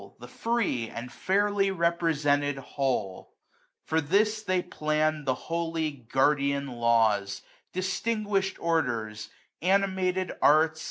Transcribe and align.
The 0.19 0.25
free^^ 0.25 0.91
and 0.91 1.11
fairly 1.11 1.69
represented 1.69 2.57
Whole; 2.57 3.35
100 3.85 3.85
For 3.85 4.01
this 4.01 4.41
they 4.41 4.63
planned 4.63 5.27
the 5.27 5.35
holy 5.35 5.91
guardian 5.91 6.65
laws; 6.65 7.43
Distinguished 7.71 8.57
orders, 8.59 9.29
animated 9.61 10.31
arts. 10.41 10.79